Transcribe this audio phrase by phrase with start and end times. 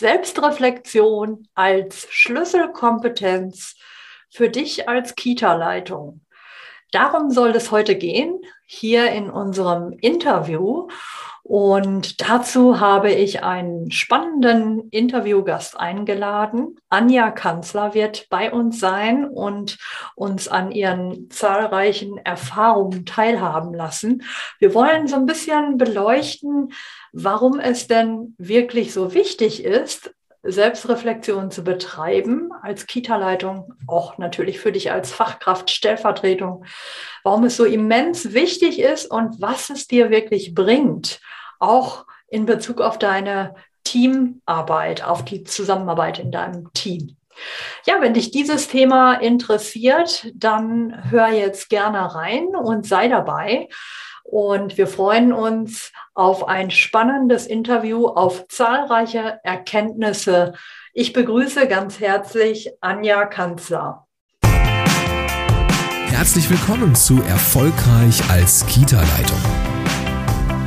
[0.00, 3.76] Selbstreflexion als Schlüsselkompetenz
[4.30, 6.22] für dich als Kita-Leitung.
[6.90, 10.88] Darum soll es heute gehen, hier in unserem Interview.
[11.42, 16.76] Und dazu habe ich einen spannenden Interviewgast eingeladen.
[16.88, 19.78] Anja Kanzler wird bei uns sein und
[20.14, 24.22] uns an ihren zahlreichen Erfahrungen teilhaben lassen.
[24.58, 26.72] Wir wollen so ein bisschen beleuchten,
[27.12, 34.72] warum es denn wirklich so wichtig ist, Selbstreflexion zu betreiben als Kita-Leitung, auch natürlich für
[34.72, 36.64] dich als Fachkraft, Stellvertretung,
[37.24, 41.20] warum es so immens wichtig ist und was es dir wirklich bringt,
[41.58, 47.16] auch in Bezug auf deine Teamarbeit, auf die Zusammenarbeit in deinem Team.
[47.86, 53.68] Ja, wenn dich dieses Thema interessiert, dann hör jetzt gerne rein und sei dabei.
[54.30, 60.54] Und wir freuen uns auf ein spannendes Interview, auf zahlreiche Erkenntnisse.
[60.92, 64.06] Ich begrüße ganz herzlich Anja Kanzler.
[64.42, 69.40] Herzlich willkommen zu Erfolgreich als Kita-Leitung.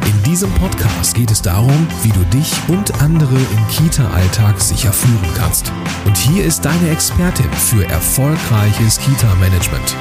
[0.08, 5.34] In diesem Podcast geht es darum, wie du dich und andere im Kita-Alltag sicher führen
[5.38, 5.72] kannst.
[6.06, 9.96] Und hier ist deine Expertin für erfolgreiches Kita-Management,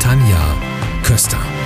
[0.00, 0.54] Tanja
[1.02, 1.57] Köster.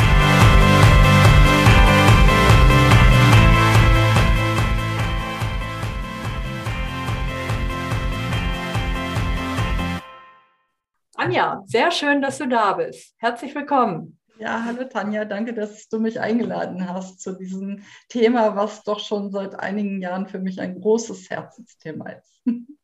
[11.32, 13.14] Anja, sehr schön, dass du da bist.
[13.16, 14.18] Herzlich willkommen.
[14.38, 19.30] Ja, hallo Tanja, danke, dass du mich eingeladen hast zu diesem Thema, was doch schon
[19.30, 22.42] seit einigen Jahren für mich ein großes Herzensthema ist.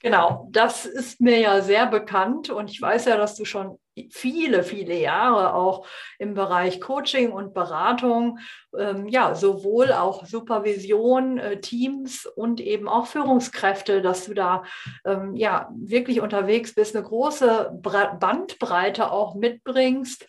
[0.00, 3.78] Genau, das ist mir ja sehr bekannt und ich weiß ja, dass du schon
[4.10, 5.86] viele, viele Jahre auch
[6.18, 8.38] im Bereich Coaching und Beratung,
[8.78, 14.62] ähm, ja, sowohl auch Supervision, äh, Teams und eben auch Führungskräfte, dass du da
[15.04, 20.26] ähm, ja wirklich unterwegs bist, eine große Bandbreite auch mitbringst.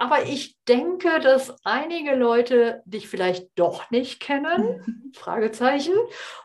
[0.00, 5.12] Aber ich denke, dass einige Leute dich vielleicht doch nicht kennen.
[5.16, 5.94] Fragezeichen.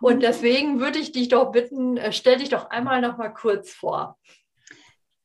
[0.01, 3.71] Und deswegen würde ich dich doch bitten, äh, stell dich doch einmal noch mal kurz
[3.71, 4.17] vor.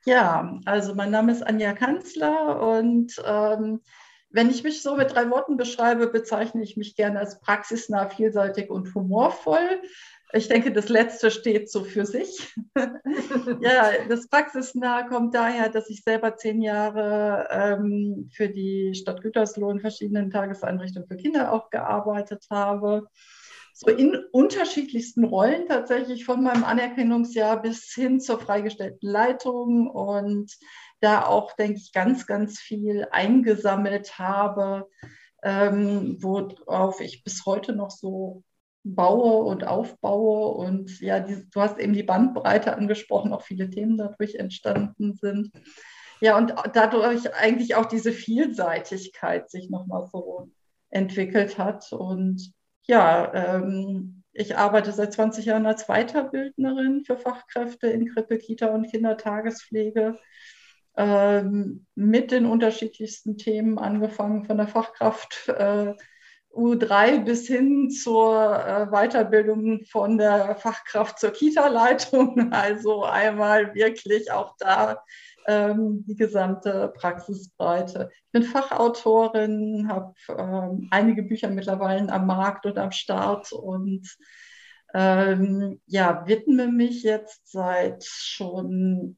[0.05, 3.81] Ja, also mein Name ist Anja Kanzler und ähm,
[4.29, 8.69] wenn ich mich so mit drei Worten beschreibe, bezeichne ich mich gerne als praxisnah, vielseitig
[8.69, 9.81] und humorvoll.
[10.33, 12.55] Ich denke, das Letzte steht so für sich.
[13.61, 19.71] ja, das Praxisnah kommt daher, dass ich selber zehn Jahre ähm, für die Stadt Gütersloh
[19.71, 23.09] in verschiedenen Tageseinrichtungen für Kinder auch gearbeitet habe.
[23.73, 30.53] So in unterschiedlichsten Rollen tatsächlich von meinem Anerkennungsjahr bis hin zur freigestellten Leitung und
[31.01, 34.89] da auch, denke ich, ganz, ganz viel eingesammelt habe,
[35.43, 38.43] ähm, worauf ich bis heute noch so
[38.85, 40.55] baue und aufbaue.
[40.55, 45.51] Und ja, die, du hast eben die Bandbreite angesprochen, auch viele Themen dadurch entstanden sind.
[46.21, 50.51] Ja, und dadurch eigentlich auch diese Vielseitigkeit sich nochmal so
[50.91, 51.93] entwickelt hat.
[51.93, 52.53] Und
[52.83, 58.91] ja, ähm, ich arbeite seit 20 Jahren als Weiterbildnerin für Fachkräfte in Krippe, Kita und
[58.91, 60.19] Kindertagespflege
[60.97, 65.95] ähm, mit den unterschiedlichsten Themen, angefangen von der Fachkraft äh,
[66.59, 72.53] U3 bis hin zur äh, Weiterbildung von der Fachkraft zur Kita-Leitung.
[72.59, 75.03] Also einmal wirklich auch da
[75.47, 78.11] ähm, die gesamte Praxisbreite.
[78.13, 84.17] Ich bin Fachautorin, habe ähm, einige Bücher mittlerweile am Markt und am Start und
[84.95, 89.18] ähm, ja, widme mich jetzt seit schon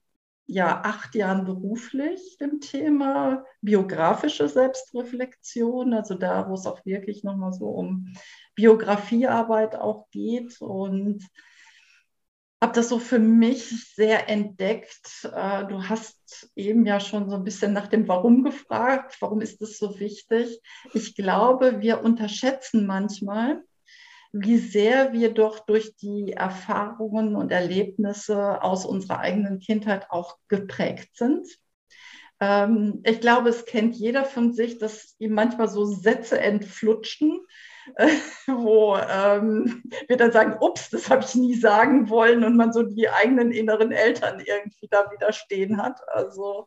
[0.50, 7.52] ja, acht Jahren beruflich dem Thema biografische Selbstreflexion, also da, wo es auch wirklich nochmal
[7.52, 8.12] so um
[8.56, 11.24] Biografiearbeit auch geht und
[12.60, 15.24] habe das so für mich sehr entdeckt.
[15.32, 19.16] Äh, du hast eben ja schon so ein bisschen nach dem Warum gefragt.
[19.20, 20.60] Warum ist das so wichtig?
[20.92, 23.62] Ich glaube, wir unterschätzen manchmal,
[24.32, 31.16] wie sehr wir doch durch die Erfahrungen und Erlebnisse aus unserer eigenen Kindheit auch geprägt
[31.16, 31.46] sind.
[32.40, 37.40] Ähm, ich glaube, es kennt jeder von sich, dass ihm manchmal so Sätze entflutschen,
[37.96, 38.08] äh,
[38.46, 42.82] wo ähm, wir dann sagen, ups, das habe ich nie sagen wollen und man so
[42.82, 46.00] die eigenen inneren Eltern irgendwie da widerstehen hat.
[46.08, 46.66] Also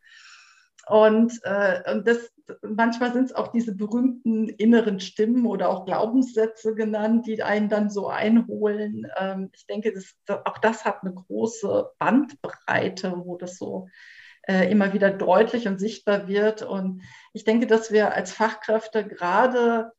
[0.88, 2.30] und, äh, und das,
[2.62, 7.90] manchmal sind es auch diese berühmten inneren Stimmen oder auch Glaubenssätze genannt, die einen dann
[7.90, 9.08] so einholen.
[9.18, 13.88] Ähm, ich denke, das, auch das hat eine große Bandbreite, wo das so
[14.48, 16.64] äh, immer wieder deutlich und sichtbar wird.
[16.64, 17.02] Und
[17.32, 19.92] ich denke, dass wir als Fachkräfte gerade,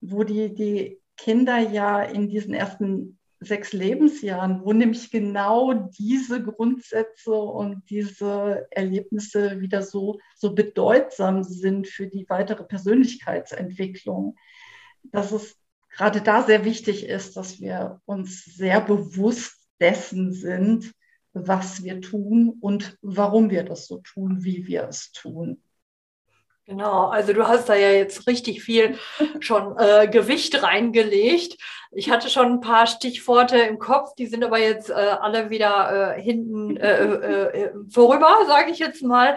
[0.00, 7.32] wo die, die Kinder ja in diesen ersten sechs Lebensjahren, wo nämlich genau diese Grundsätze
[7.32, 14.36] und diese Erlebnisse wieder so, so bedeutsam sind für die weitere Persönlichkeitsentwicklung,
[15.04, 15.56] dass es
[15.88, 20.92] gerade da sehr wichtig ist, dass wir uns sehr bewusst dessen sind,
[21.32, 25.62] was wir tun und warum wir das so tun, wie wir es tun.
[26.70, 28.96] Genau, also du hast da ja jetzt richtig viel
[29.40, 31.56] schon äh, Gewicht reingelegt.
[31.92, 36.16] Ich hatte schon ein paar Stichworte im Kopf, die sind aber jetzt äh, alle wieder
[36.16, 39.36] äh, hinten äh, äh, äh, vorüber, sage ich jetzt mal.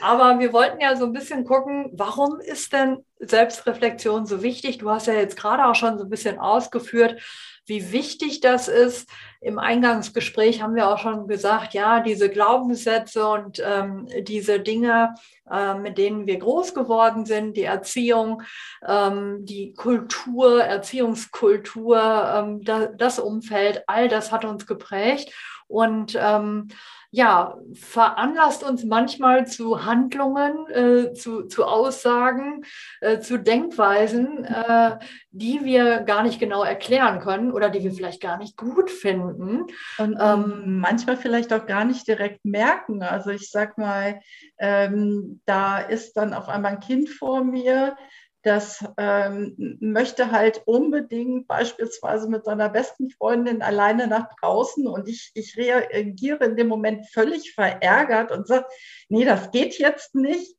[0.00, 4.78] Aber wir wollten ja so ein bisschen gucken, warum ist denn Selbstreflexion so wichtig?
[4.78, 7.20] Du hast ja jetzt gerade auch schon so ein bisschen ausgeführt,
[7.66, 9.08] wie wichtig das ist.
[9.40, 15.14] Im Eingangsgespräch haben wir auch schon gesagt, ja, diese Glaubenssätze und ähm, diese Dinge,
[15.50, 18.42] äh, mit denen wir groß geworden sind, die Erziehung,
[18.86, 25.32] ähm, die Kultur, Erziehungskultur, ähm, da, das Umfeld, all das hat uns geprägt.
[25.66, 26.68] Und ähm,
[27.12, 32.64] ja, veranlasst uns manchmal zu Handlungen, äh, zu, zu Aussagen,
[33.00, 34.96] äh, zu Denkweisen, äh,
[35.32, 39.66] die wir gar nicht genau erklären können oder die wir vielleicht gar nicht gut finden.
[39.98, 43.02] Und ähm, manchmal vielleicht auch gar nicht direkt merken.
[43.02, 44.20] Also ich sag mal,
[44.58, 47.96] ähm, da ist dann auf einmal ein Kind vor mir,
[48.42, 55.30] das ähm, möchte halt unbedingt beispielsweise mit seiner besten Freundin alleine nach draußen und ich,
[55.34, 58.66] ich reagiere in dem Moment völlig verärgert und sage,
[59.08, 60.56] nee, das geht jetzt nicht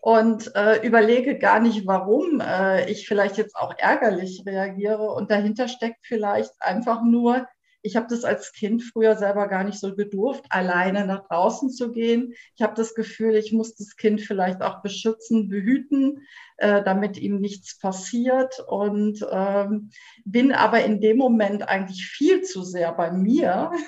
[0.00, 5.66] und äh, überlege gar nicht, warum äh, ich vielleicht jetzt auch ärgerlich reagiere und dahinter
[5.66, 7.48] steckt vielleicht einfach nur,
[7.86, 11.92] ich habe das als Kind früher selber gar nicht so gedurft, alleine nach draußen zu
[11.92, 12.34] gehen.
[12.56, 17.40] Ich habe das Gefühl, ich muss das Kind vielleicht auch beschützen, behüten, äh, damit ihm
[17.40, 18.58] nichts passiert.
[18.66, 19.90] Und ähm,
[20.24, 23.70] bin aber in dem Moment eigentlich viel zu sehr bei mir.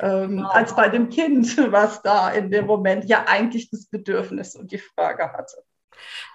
[0.00, 0.54] Ähm, wow.
[0.54, 4.78] als bei dem Kind, was da in dem Moment ja eigentlich das Bedürfnis und die
[4.78, 5.64] Frage hatte.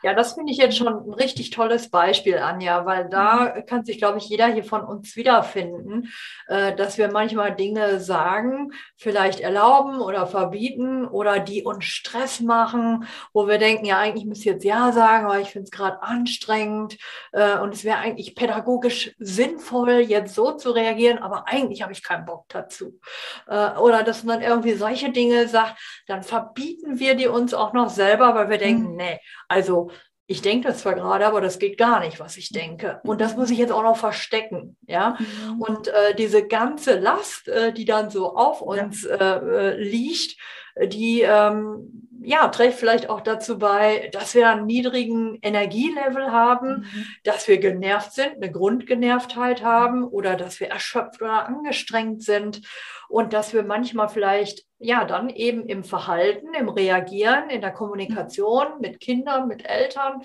[0.01, 3.65] Ja, das finde ich jetzt schon ein richtig tolles Beispiel, Anja, weil da mhm.
[3.65, 6.09] kann sich, glaube ich, jeder hier von uns wiederfinden,
[6.47, 13.05] äh, dass wir manchmal Dinge sagen, vielleicht erlauben oder verbieten oder die uns Stress machen,
[13.33, 16.01] wo wir denken, ja, eigentlich müsste ich jetzt Ja sagen, aber ich finde es gerade
[16.01, 16.97] anstrengend
[17.31, 22.03] äh, und es wäre eigentlich pädagogisch sinnvoll, jetzt so zu reagieren, aber eigentlich habe ich
[22.03, 22.99] keinen Bock dazu.
[23.47, 27.89] Äh, oder dass man irgendwie solche Dinge sagt, dann verbieten wir die uns auch noch
[27.89, 28.97] selber, weil wir denken, mhm.
[28.97, 29.19] nee,
[29.53, 29.91] also
[30.25, 33.01] ich denke das zwar gerade, aber das geht gar nicht, was ich denke.
[33.03, 34.77] Und das muss ich jetzt auch noch verstecken.
[34.87, 35.17] Ja?
[35.19, 35.61] Mhm.
[35.61, 39.15] Und äh, diese ganze Last, äh, die dann so auf uns ja.
[39.15, 40.39] äh, äh liegt,
[40.81, 47.05] die ähm, ja, trägt vielleicht auch dazu bei, dass wir einen niedrigen Energielevel haben, mhm.
[47.23, 52.61] dass wir genervt sind, eine Grundgenervtheit haben oder dass wir erschöpft oder angestrengt sind
[53.09, 58.79] und dass wir manchmal vielleicht ja dann eben im Verhalten, im Reagieren, in der Kommunikation
[58.79, 60.21] mit Kindern, mit Eltern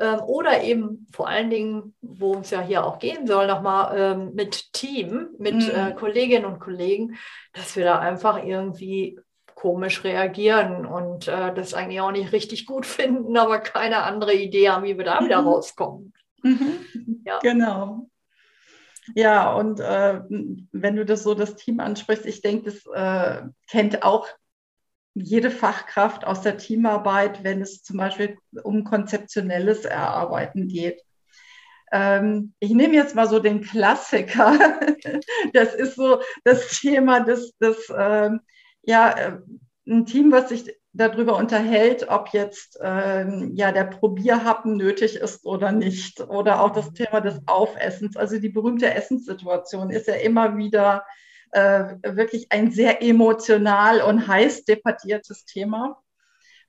[0.00, 4.34] ähm, oder eben vor allen Dingen, wo es ja hier auch gehen soll, nochmal ähm,
[4.34, 5.70] mit Team, mit mhm.
[5.74, 7.16] äh, Kolleginnen und Kollegen,
[7.52, 9.18] dass wir da einfach irgendwie
[9.66, 14.68] komisch reagieren und äh, das eigentlich auch nicht richtig gut finden, aber keine andere Idee
[14.68, 15.24] haben, wie wir da mhm.
[15.24, 16.12] wieder rauskommen.
[16.44, 17.22] Mhm.
[17.26, 17.40] Ja.
[17.40, 18.08] Genau.
[19.16, 20.20] Ja, und äh,
[20.70, 24.28] wenn du das so das Team ansprichst, ich denke, das äh, kennt auch
[25.14, 31.02] jede Fachkraft aus der Teamarbeit, wenn es zum Beispiel um konzeptionelles Erarbeiten geht.
[31.90, 34.56] Ähm, ich nehme jetzt mal so den Klassiker.
[35.52, 38.40] Das ist so das Thema des, des ähm,
[38.86, 39.38] ja, äh,
[39.86, 45.70] ein Team, was sich darüber unterhält, ob jetzt ähm, ja der Probierhappen nötig ist oder
[45.72, 46.20] nicht.
[46.20, 48.16] Oder auch das Thema des Aufessens.
[48.16, 51.04] Also die berühmte Essenssituation ist ja immer wieder
[51.52, 56.02] äh, wirklich ein sehr emotional und heiß debattiertes Thema.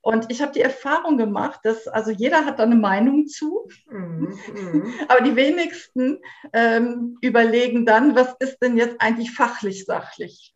[0.02, 4.38] Und ich habe die Erfahrung gemacht, dass also jeder hat da eine Meinung zu, mhm,
[4.54, 4.94] mhm.
[5.08, 6.20] aber die wenigsten
[6.54, 10.54] ähm, überlegen dann, was ist denn jetzt eigentlich fachlich sachlich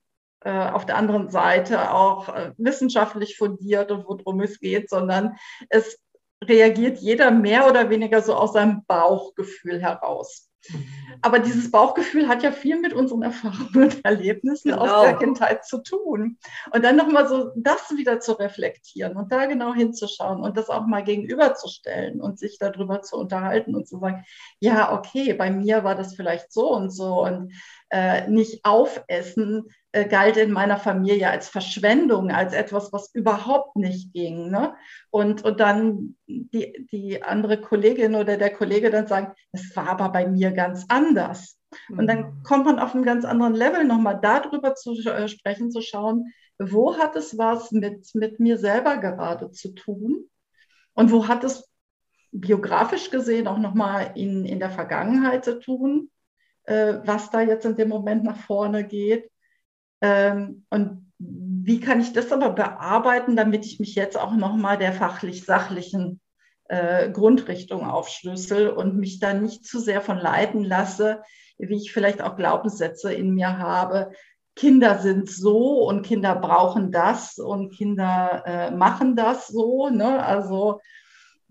[0.49, 5.35] auf der anderen Seite auch äh, wissenschaftlich fundiert und worum es geht, sondern
[5.69, 5.99] es
[6.43, 10.51] reagiert jeder mehr oder weniger so aus seinem Bauchgefühl heraus.
[10.69, 10.85] Mhm.
[11.21, 14.83] Aber dieses Bauchgefühl hat ja viel mit unseren Erfahrungen und Erlebnissen genau.
[14.83, 16.37] aus der Kindheit zu tun.
[16.71, 20.85] Und dann nochmal so das wieder zu reflektieren und da genau hinzuschauen und das auch
[20.87, 24.23] mal gegenüberzustellen und sich darüber zu unterhalten und zu sagen,
[24.59, 27.53] ja, okay, bei mir war das vielleicht so und so und
[27.91, 34.13] äh, nicht aufessen äh, galt in meiner Familie als Verschwendung, als etwas, was überhaupt nicht
[34.13, 34.49] ging.
[34.49, 34.73] Ne?
[35.09, 40.09] Und, und dann die, die andere Kollegin oder der Kollege dann sagen, es war aber
[40.09, 41.57] bei mir ganz anders.
[41.89, 42.43] Und dann mhm.
[42.43, 46.97] kommt man auf einem ganz anderen Level nochmal darüber zu äh, sprechen, zu schauen, wo
[46.97, 50.29] hat es was mit, mit mir selber gerade zu tun
[50.93, 51.69] und wo hat es
[52.31, 56.09] biografisch gesehen auch nochmal in, in der Vergangenheit zu tun,
[56.71, 59.29] äh, was da jetzt in dem Moment nach vorne geht.
[60.01, 64.93] Ähm, und wie kann ich das aber bearbeiten, damit ich mich jetzt auch nochmal der
[64.93, 66.21] fachlich-sachlichen
[66.69, 71.21] äh, Grundrichtung aufschlüssel und mich da nicht zu sehr von leiten lasse,
[71.57, 74.11] wie ich vielleicht auch Glaubenssätze in mir habe.
[74.55, 79.89] Kinder sind so und Kinder brauchen das und Kinder äh, machen das so.
[79.89, 80.25] Ne?
[80.25, 80.79] Also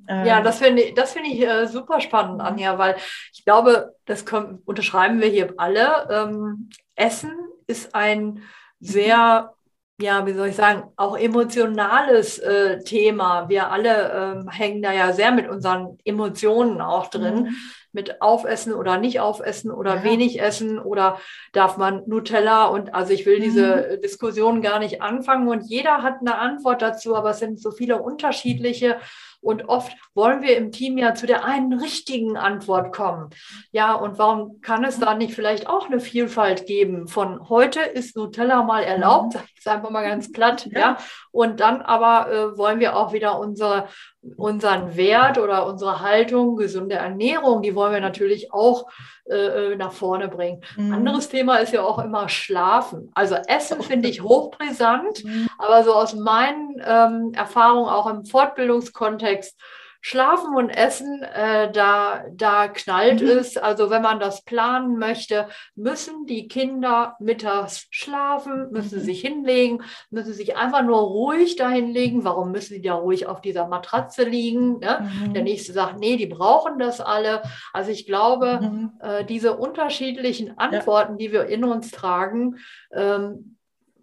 [0.09, 2.97] ja, das finde ich, das find ich äh, super spannend, Anja, weil
[3.33, 6.09] ich glaube, das können, unterschreiben wir hier alle.
[6.11, 7.33] Ähm, Essen
[7.67, 8.43] ist ein
[8.81, 9.55] sehr
[10.01, 13.49] ja, wie soll ich sagen, auch emotionales äh, Thema.
[13.49, 17.45] Wir alle ähm, hängen da ja sehr mit unseren Emotionen auch drin.
[17.45, 17.57] Mhm.
[17.93, 20.05] Mit Aufessen oder nicht aufessen oder ja.
[20.05, 21.19] wenig essen oder
[21.53, 23.43] darf man Nutella und also ich will mhm.
[23.43, 27.73] diese Diskussion gar nicht anfangen und jeder hat eine Antwort dazu, aber es sind so
[27.73, 28.99] viele unterschiedliche
[29.41, 33.31] und oft wollen wir im Team ja zu der einen richtigen Antwort kommen.
[33.73, 38.17] Ja, und warum kann es da nicht vielleicht auch eine Vielfalt geben von heute ist
[38.17, 40.81] Nutella mal erlaubt, sag ich einfach mal ganz platt, ja.
[40.81, 40.97] ja.
[41.31, 43.89] Und dann aber äh, wollen wir auch wieder unsere,
[44.37, 48.87] unseren Wert oder unsere Haltung, gesunde Ernährung, die wollen wir natürlich auch
[49.25, 50.63] äh, äh, nach vorne bringen.
[50.77, 50.93] Mhm.
[50.93, 53.11] Anderes Thema ist ja auch immer Schlafen.
[53.15, 55.49] Also Essen finde ich hochbrisant, mhm.
[55.59, 59.59] aber so aus meinen ähm, Erfahrungen auch im Fortbildungskontext
[60.03, 63.29] Schlafen und Essen, äh, da, da knallt mhm.
[63.29, 63.57] es.
[63.57, 69.05] Also wenn man das planen möchte, müssen die Kinder mittags schlafen, müssen mhm.
[69.05, 72.25] sich hinlegen, müssen sich einfach nur ruhig dahin legen.
[72.25, 74.79] Warum müssen sie da ruhig auf dieser Matratze liegen?
[74.79, 75.11] Ne?
[75.27, 75.35] Mhm.
[75.35, 77.43] Der nächste sagt, nee, die brauchen das alle.
[77.73, 78.93] Also ich glaube, mhm.
[79.01, 81.19] äh, diese unterschiedlichen Antworten, ja.
[81.19, 82.57] die wir in uns tragen,
[82.93, 83.57] ähm,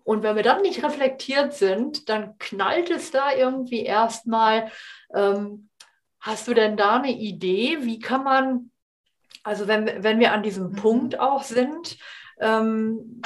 [0.04, 4.72] und wenn wir dann nicht reflektiert sind, dann knallt es da irgendwie erstmal.
[5.14, 5.67] Ähm,
[6.28, 8.70] Hast du denn da eine Idee, wie kann man,
[9.44, 10.76] also wenn, wenn wir an diesem mhm.
[10.76, 11.98] Punkt auch sind,
[12.42, 13.22] ähm,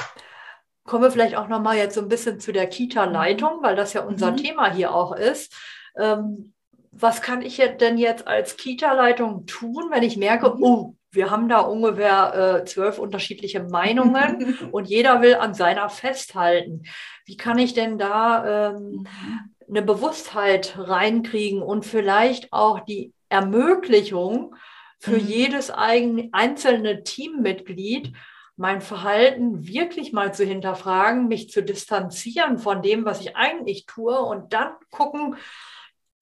[0.84, 4.02] kommen wir vielleicht auch nochmal jetzt so ein bisschen zu der Kita-Leitung, weil das ja
[4.02, 4.36] unser mhm.
[4.36, 5.52] Thema hier auch ist.
[5.98, 6.52] Ähm,
[6.92, 10.62] was kann ich denn jetzt als Kita-Leitung tun, wenn ich merke, mhm.
[10.62, 16.84] oh, wir haben da ungefähr äh, zwölf unterschiedliche Meinungen und jeder will an seiner festhalten.
[17.24, 24.54] Wie kann ich denn da ähm, mhm eine Bewusstheit reinkriegen und vielleicht auch die Ermöglichung
[24.98, 25.26] für mhm.
[25.26, 28.12] jedes eigen, einzelne Teammitglied,
[28.56, 34.18] mein Verhalten wirklich mal zu hinterfragen, mich zu distanzieren von dem, was ich eigentlich tue
[34.20, 35.36] und dann gucken,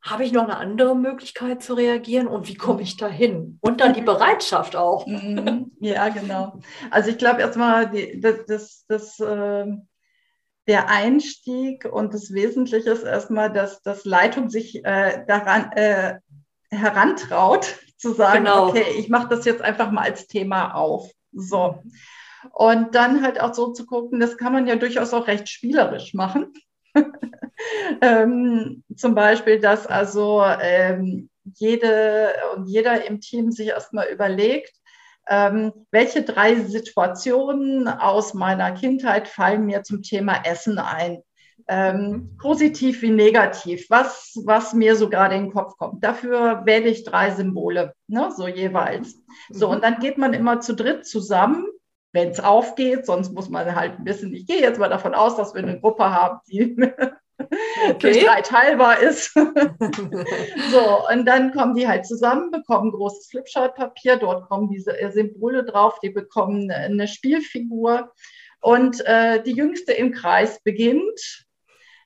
[0.02, 3.58] habe ich noch eine andere Möglichkeit zu reagieren und wie komme ich dahin?
[3.60, 5.06] Und dann die Bereitschaft auch.
[5.06, 5.72] Mhm.
[5.80, 6.58] Ja, genau.
[6.90, 9.66] Also ich glaube erstmal, das, das, das äh,
[10.66, 16.18] der Einstieg und das Wesentliche ist erstmal, dass das Leitung sich äh, daran äh,
[16.70, 18.68] herantraut, zu sagen, genau.
[18.68, 21.10] okay, ich mache das jetzt einfach mal als Thema auf.
[21.32, 21.82] So.
[22.52, 26.14] Und dann halt auch so zu gucken, das kann man ja durchaus auch recht spielerisch
[26.14, 26.52] machen.
[28.00, 34.72] ähm, zum Beispiel, dass also ähm, jede und jeder im Team sich erstmal überlegt,
[35.30, 41.22] ähm, welche drei Situationen aus meiner Kindheit fallen mir zum Thema Essen ein?
[41.68, 46.02] Ähm, positiv wie negativ, was, was mir so gerade in den Kopf kommt.
[46.02, 49.14] Dafür wähle ich drei Symbole, ne, so jeweils.
[49.50, 49.74] So, mhm.
[49.74, 51.64] und dann geht man immer zu dritt zusammen,
[52.12, 55.36] wenn es aufgeht, sonst muss man halt ein bisschen, ich gehe jetzt mal davon aus,
[55.36, 56.76] dass wir eine Gruppe haben, die
[57.88, 57.98] okay.
[58.00, 59.32] durch drei teilbar ist.
[60.70, 65.64] so, und dann kommen die halt zusammen, bekommen großes Flipchart-Papier, dort kommen diese äh, Symbole
[65.64, 68.12] drauf, die bekommen eine Spielfigur.
[68.60, 71.46] Und äh, die Jüngste im Kreis beginnt,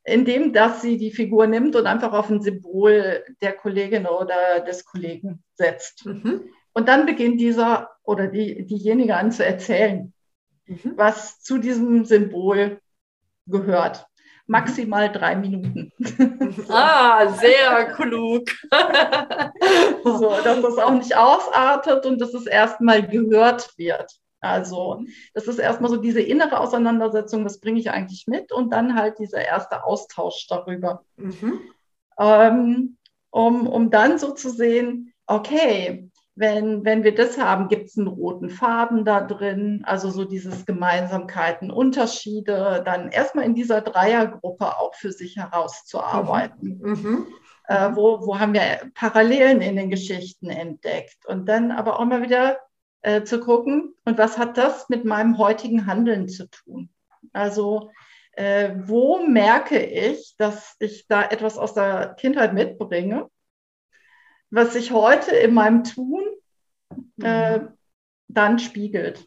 [0.04, 4.84] indem dass sie die Figur nimmt und einfach auf ein Symbol der Kollegin oder des
[4.84, 6.06] Kollegen setzt.
[6.06, 6.50] Mhm.
[6.72, 10.12] Und dann beginnt dieser oder die, diejenige an zu erzählen,
[10.66, 10.92] mhm.
[10.96, 12.80] was zu diesem Symbol
[13.46, 14.06] gehört
[14.46, 15.92] maximal drei Minuten.
[16.68, 18.50] ah, sehr klug.
[20.04, 24.10] so, dass das auch nicht ausartet und dass es erstmal gehört wird.
[24.40, 28.94] Also, das ist erstmal so diese innere Auseinandersetzung, das bringe ich eigentlich mit und dann
[28.94, 31.02] halt dieser erste Austausch darüber.
[31.16, 31.60] Mhm.
[32.18, 32.98] Ähm,
[33.30, 38.08] um, um dann so zu sehen, okay, wenn, wenn wir das haben, gibt es einen
[38.08, 44.94] roten Faden da drin, also so dieses Gemeinsamkeiten, Unterschiede, dann erstmal in dieser Dreiergruppe auch
[44.94, 46.80] für sich herauszuarbeiten.
[46.82, 46.90] Mhm.
[46.90, 47.26] mhm.
[47.66, 51.24] Äh, wo, wo haben wir Parallelen in den Geschichten entdeckt?
[51.24, 52.58] Und dann aber auch mal wieder
[53.00, 56.90] äh, zu gucken, und was hat das mit meinem heutigen Handeln zu tun?
[57.32, 57.90] Also
[58.32, 63.30] äh, wo merke ich, dass ich da etwas aus der Kindheit mitbringe,
[64.54, 66.23] was sich heute in meinem Tun
[67.20, 67.68] äh, mhm.
[68.28, 69.26] dann spiegelt.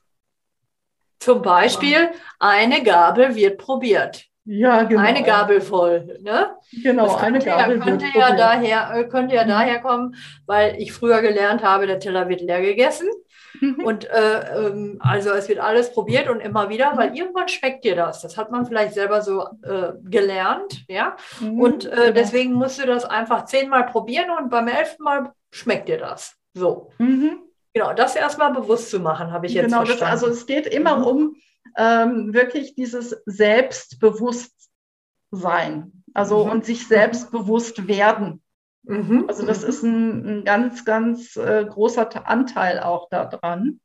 [1.19, 4.25] Zum Beispiel, eine Gabel wird probiert.
[4.45, 5.01] Ja, genau.
[5.01, 6.19] Eine Gabel voll.
[6.21, 6.51] Ne?
[6.81, 8.39] Genau, eine Gabel ja, könnte wird ja probiert.
[8.39, 9.49] daher äh, Könnte ja mhm.
[9.49, 10.15] daher kommen,
[10.45, 13.09] weil ich früher gelernt habe, der Teller wird leer gegessen.
[13.59, 13.79] Mhm.
[13.85, 17.15] Und äh, ähm, also es wird alles probiert und immer wieder, weil mhm.
[17.15, 18.21] irgendwann schmeckt dir das.
[18.21, 21.15] Das hat man vielleicht selber so äh, gelernt, ja.
[21.39, 22.11] Mhm, und äh, genau.
[22.11, 26.35] deswegen musst du das einfach zehnmal probieren und beim elften Mal schmeckt dir das.
[26.53, 26.91] So.
[26.97, 27.39] Mhm.
[27.73, 29.99] Genau, das erstmal bewusst zu machen, habe ich jetzt genau, verstanden.
[29.99, 31.03] Genau, also es geht immer mhm.
[31.03, 31.35] um
[31.77, 36.03] ähm, wirklich dieses Selbstbewusstsein.
[36.13, 38.41] Also und sich selbstbewusst werden.
[38.87, 39.25] Mhm.
[39.27, 43.79] Also das ist ein, ein ganz, ganz äh, großer Anteil auch daran.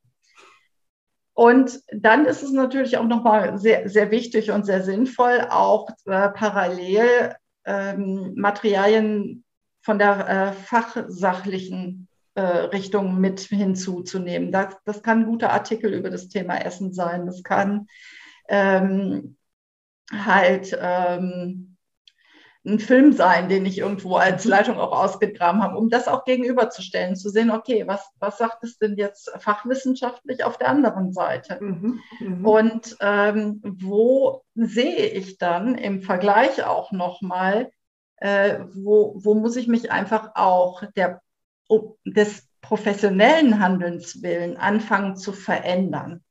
[1.35, 6.29] Und dann ist es natürlich auch nochmal sehr, sehr wichtig und sehr sinnvoll, auch äh,
[6.29, 9.45] parallel ähm, Materialien
[9.81, 14.53] von der äh, fachsachlichen äh, Richtung mit hinzuzunehmen.
[14.53, 17.27] Das, das kann ein guter Artikel über das Thema Essen sein.
[17.27, 17.89] Das kann
[18.49, 19.37] ähm,
[20.13, 21.72] halt ähm,
[22.65, 27.17] ein Film sein, den ich irgendwo als Leitung auch ausgegraben habe, um das auch gegenüberzustellen,
[27.17, 31.59] zu sehen, okay, was, was sagt es denn jetzt fachwissenschaftlich auf der anderen Seite?
[31.61, 32.49] Mhm, mh.
[32.49, 37.73] Und ähm, wo sehe ich dann im Vergleich auch nochmal,
[38.17, 41.21] äh, wo, wo muss ich mich einfach auch der,
[42.05, 46.23] des professionellen Handelns willen anfangen zu verändern?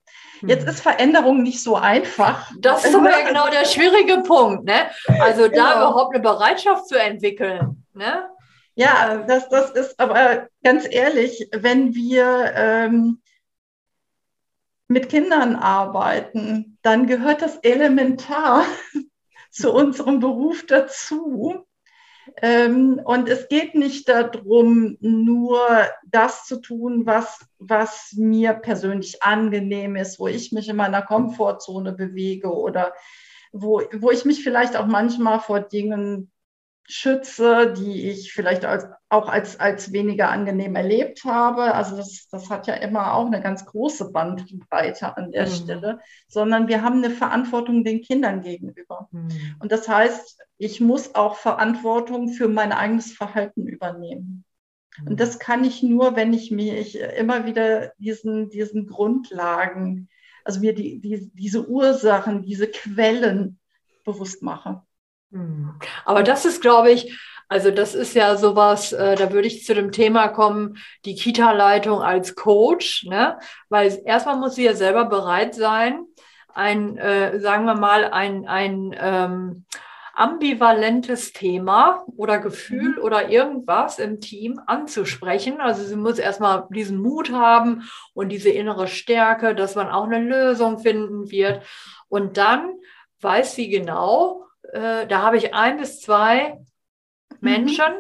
[0.42, 0.70] Jetzt hm.
[0.70, 2.52] ist Veränderung nicht so einfach.
[2.60, 4.66] Das ist aber ja genau der schwierige Punkt.
[4.66, 4.90] Ne?
[5.20, 5.64] Also genau.
[5.64, 7.84] da überhaupt eine Bereitschaft zu entwickeln.
[7.94, 8.30] Ne?
[8.76, 13.22] Ja, das, das ist aber ganz ehrlich, wenn wir ähm,
[14.88, 18.66] mit Kindern arbeiten, dann gehört das elementar
[19.52, 21.66] zu unserem Beruf dazu,
[22.42, 25.60] und es geht nicht darum, nur
[26.06, 31.94] das zu tun, was, was mir persönlich angenehm ist, wo ich mich in meiner Komfortzone
[31.94, 32.94] bewege oder
[33.52, 36.32] wo, wo ich mich vielleicht auch manchmal vor Dingen
[36.84, 41.74] schütze, die ich vielleicht als, auch als, als weniger angenehm erlebt habe.
[41.74, 45.52] Also das, das hat ja immer auch eine ganz große Bandbreite an der mhm.
[45.52, 49.08] Stelle, sondern wir haben eine Verantwortung den Kindern gegenüber.
[49.12, 49.56] Mhm.
[49.60, 54.44] Und das heißt, ich muss auch Verantwortung für mein eigenes Verhalten übernehmen.
[55.00, 55.08] Mhm.
[55.08, 60.10] Und das kann ich nur, wenn ich mir ich immer wieder diesen, diesen Grundlagen,
[60.44, 63.60] also mir die, die, diese Ursachen, diese Quellen
[64.04, 64.82] bewusst mache.
[65.32, 65.76] Hm.
[66.06, 67.18] Aber das ist, glaube ich,
[67.52, 72.02] also das ist ja sowas, äh, da würde ich zu dem Thema kommen, die Kita-Leitung
[72.02, 73.40] als Coach, ne?
[73.68, 76.06] weil erstmal muss sie ja selber bereit sein,
[76.54, 79.66] ein, äh, sagen wir mal, ein, ein ähm,
[80.14, 83.04] ambivalentes Thema oder Gefühl mhm.
[83.04, 85.60] oder irgendwas im Team anzusprechen.
[85.60, 90.20] Also sie muss erstmal diesen Mut haben und diese innere Stärke, dass man auch eine
[90.20, 91.64] Lösung finden wird.
[92.08, 92.76] Und dann
[93.20, 96.60] weiß sie genau, äh, da habe ich ein bis zwei
[97.30, 97.38] mhm.
[97.40, 97.94] Menschen,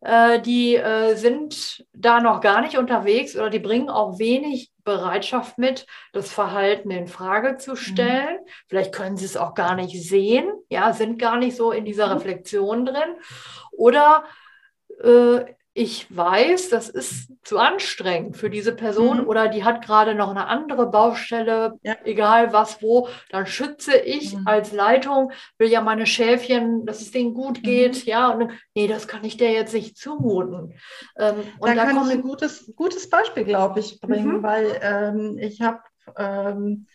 [0.00, 5.56] äh, die äh, sind da noch gar nicht unterwegs oder die bringen auch wenig Bereitschaft
[5.56, 7.76] mit, das Verhalten in Frage zu mhm.
[7.76, 8.36] stellen.
[8.36, 8.48] Mhm.
[8.68, 12.06] Vielleicht können sie es auch gar nicht sehen, ja, sind gar nicht so in dieser
[12.06, 12.12] mhm.
[12.12, 13.16] Reflexion drin.
[13.72, 14.24] Oder
[15.02, 15.44] äh,
[15.76, 19.26] ich weiß, das ist zu anstrengend für diese Person mhm.
[19.26, 21.96] oder die hat gerade noch eine andere Baustelle, ja.
[22.04, 24.46] egal was wo, dann schütze ich mhm.
[24.46, 28.10] als Leitung, will ja meine Schäfchen, dass es denen gut geht, mhm.
[28.10, 30.74] ja, und nee, das kann ich der jetzt nicht zumuten.
[31.18, 34.42] Ähm, und da, da kann ich ein gutes, gutes Beispiel, glaube ich, bringen, mhm.
[34.44, 35.80] weil ähm, ich habe
[36.16, 36.86] ähm,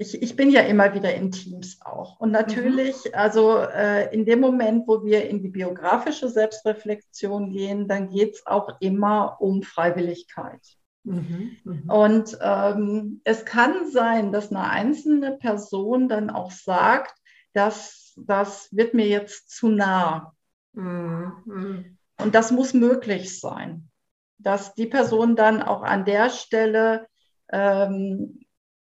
[0.00, 2.18] ich, ich bin ja immer wieder in Teams auch.
[2.20, 3.10] Und natürlich, mhm.
[3.12, 8.46] also äh, in dem Moment, wo wir in die biografische Selbstreflexion gehen, dann geht es
[8.46, 10.62] auch immer um Freiwilligkeit.
[11.04, 11.56] Mhm.
[11.64, 11.90] Mhm.
[11.90, 17.14] Und ähm, es kann sein, dass eine einzelne Person dann auch sagt,
[17.52, 20.32] dass das wird mir jetzt zu nah.
[20.72, 21.32] Mhm.
[21.44, 21.98] mhm.
[22.18, 23.90] Und das muss möglich sein,
[24.38, 27.06] dass die Person dann auch an der Stelle
[27.52, 28.39] ähm,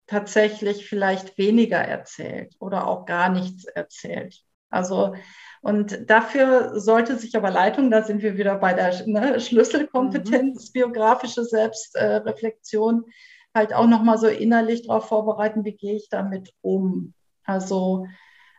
[0.07, 4.41] tatsächlich vielleicht weniger erzählt oder auch gar nichts erzählt.
[4.69, 5.15] Also
[5.61, 10.73] und dafür sollte sich aber Leitung, da sind wir wieder bei der ne, Schlüsselkompetenz, mhm.
[10.73, 13.05] biografische Selbstreflexion,
[13.53, 17.13] halt auch nochmal so innerlich darauf vorbereiten, wie gehe ich damit um.
[17.45, 18.07] Also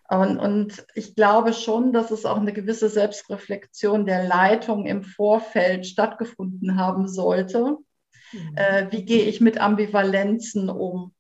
[0.08, 5.86] und, und ich glaube schon, dass es auch eine gewisse Selbstreflexion der Leitung im Vorfeld
[5.86, 7.78] stattgefunden haben sollte
[8.32, 8.56] Mhm.
[8.56, 11.12] Äh, wie gehe ich mit Ambivalenzen um?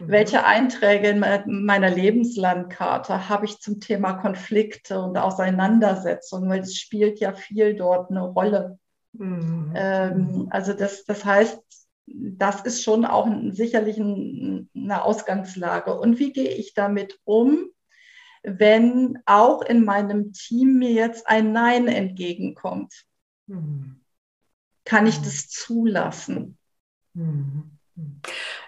[0.00, 0.08] Mhm.
[0.08, 1.20] Welche Einträge in
[1.64, 6.48] meiner Lebenslandkarte habe ich zum Thema Konflikte und Auseinandersetzungen?
[6.48, 8.78] Weil es spielt ja viel dort eine Rolle.
[9.12, 9.72] Mhm.
[9.74, 11.60] Ähm, also das, das heißt,
[12.06, 15.98] das ist schon auch sicherlich ein, eine Ausgangslage.
[15.98, 17.68] Und wie gehe ich damit um,
[18.42, 23.04] wenn auch in meinem Team mir jetzt ein Nein entgegenkommt?
[23.46, 24.00] Mhm.
[24.84, 26.56] Kann ich das zulassen?
[27.14, 27.78] Mhm.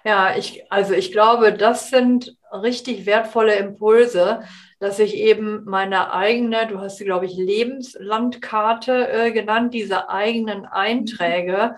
[0.05, 4.43] Ja, ich, also ich glaube, das sind richtig wertvolle Impulse,
[4.81, 10.67] dass ich eben meine eigene, du hast sie, glaube ich, Lebenslandkarte äh, genannt, diese eigenen
[10.67, 11.77] Einträge,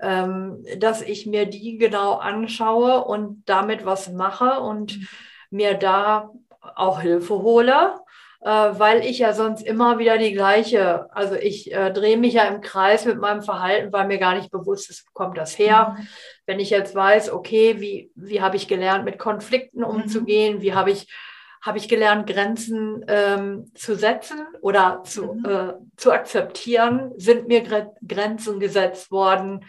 [0.00, 5.08] ähm, dass ich mir die genau anschaue und damit was mache und mhm.
[5.50, 6.30] mir da
[6.74, 7.94] auch Hilfe hole
[8.40, 12.44] äh, weil ich ja sonst immer wieder die gleiche, also ich äh, drehe mich ja
[12.44, 15.96] im Kreis mit meinem Verhalten, weil mir gar nicht bewusst ist, wo kommt das her.
[15.98, 16.08] Mhm.
[16.48, 19.86] Wenn ich jetzt weiß, okay, wie, wie habe ich gelernt, mit Konflikten mhm.
[19.86, 20.62] umzugehen, mhm.
[20.62, 21.12] wie habe ich
[21.60, 25.44] habe ich gelernt, Grenzen ähm, zu setzen oder zu, mhm.
[25.44, 27.12] äh, zu akzeptieren?
[27.16, 29.64] Sind mir Gre Grenzen gesetzt worden?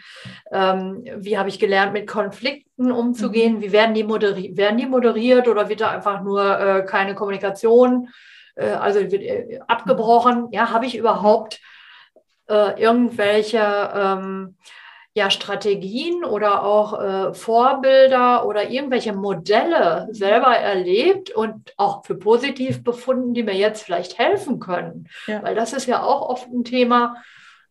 [0.52, 3.56] Ähm, wie habe ich gelernt, mit Konflikten umzugehen?
[3.56, 3.60] Mhm.
[3.60, 8.08] Wie werden die, moderi werden die moderiert oder wird da einfach nur äh, keine Kommunikation
[8.54, 10.48] äh, also wird äh, abgebrochen.
[10.52, 11.60] Ja, habe ich überhaupt
[12.48, 14.56] äh, irgendwelche ähm,
[15.14, 22.84] ja, Strategien oder auch äh, Vorbilder oder irgendwelche Modelle selber erlebt und auch für positiv
[22.84, 25.08] befunden, die mir jetzt vielleicht helfen können.
[25.26, 25.42] Ja.
[25.42, 27.16] Weil das ist ja auch oft ein Thema,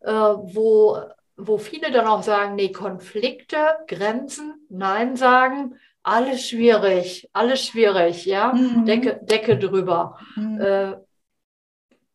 [0.00, 0.98] äh, wo,
[1.36, 8.52] wo viele dann auch sagen, nee, Konflikte, Grenzen, Nein sagen, alles schwierig, alles schwierig, ja,
[8.52, 8.84] mhm.
[8.84, 10.18] Decke, Decke drüber.
[10.36, 10.60] Mhm.
[10.60, 10.96] Äh,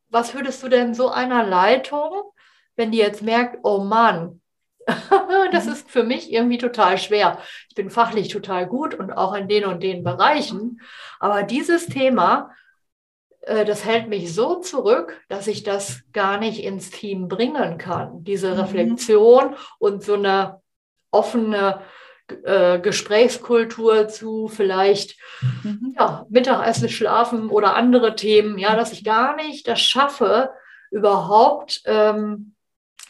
[0.10, 2.12] was würdest du denn so einer Leitung,
[2.76, 4.42] wenn die jetzt merkt, oh Mann,
[5.52, 5.72] das mhm.
[5.72, 7.40] ist für mich irgendwie total schwer.
[7.70, 10.82] Ich bin fachlich total gut und auch in den und den Bereichen,
[11.20, 12.52] aber dieses Thema,
[13.42, 18.24] äh, das hält mich so zurück, dass ich das gar nicht ins Team bringen kann.
[18.24, 18.60] Diese mhm.
[18.60, 20.62] Reflexion und so eine
[21.12, 21.82] offene
[22.44, 25.16] äh, Gesprächskultur zu vielleicht
[25.64, 25.96] mhm.
[25.98, 30.50] ja, Mittagessen, Schlafen oder andere Themen, ja, dass ich gar nicht das schaffe,
[30.92, 32.55] überhaupt ähm,